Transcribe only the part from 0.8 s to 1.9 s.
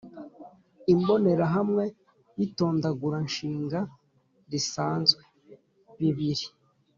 imbonerahamwe